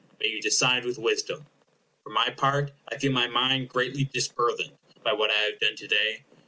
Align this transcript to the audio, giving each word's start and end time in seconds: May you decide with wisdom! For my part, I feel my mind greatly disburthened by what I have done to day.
May 0.19 0.29
you 0.29 0.41
decide 0.41 0.83
with 0.83 0.97
wisdom! 0.97 1.45
For 2.03 2.09
my 2.09 2.31
part, 2.31 2.71
I 2.91 2.97
feel 2.97 3.11
my 3.11 3.27
mind 3.27 3.69
greatly 3.69 4.03
disburthened 4.05 4.71
by 5.03 5.13
what 5.13 5.29
I 5.29 5.41
have 5.43 5.59
done 5.59 5.75
to 5.75 5.87
day. 5.87 6.23